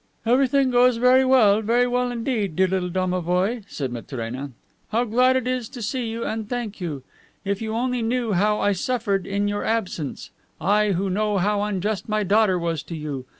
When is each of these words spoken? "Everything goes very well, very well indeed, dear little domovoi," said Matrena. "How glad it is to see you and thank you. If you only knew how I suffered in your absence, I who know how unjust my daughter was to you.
"Everything 0.25 0.71
goes 0.71 0.97
very 0.97 1.23
well, 1.23 1.61
very 1.61 1.85
well 1.85 2.09
indeed, 2.09 2.55
dear 2.55 2.65
little 2.67 2.89
domovoi," 2.89 3.61
said 3.67 3.91
Matrena. 3.91 4.49
"How 4.89 5.03
glad 5.03 5.35
it 5.35 5.45
is 5.47 5.69
to 5.69 5.81
see 5.83 6.07
you 6.09 6.25
and 6.25 6.49
thank 6.49 6.81
you. 6.81 7.03
If 7.45 7.61
you 7.61 7.75
only 7.75 8.01
knew 8.01 8.31
how 8.31 8.59
I 8.59 8.71
suffered 8.71 9.27
in 9.27 9.47
your 9.47 9.63
absence, 9.63 10.31
I 10.59 10.93
who 10.93 11.07
know 11.11 11.37
how 11.37 11.61
unjust 11.61 12.09
my 12.09 12.23
daughter 12.23 12.57
was 12.57 12.81
to 12.81 12.95
you. 12.95 13.25